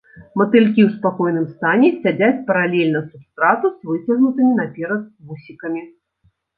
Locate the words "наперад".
4.65-5.03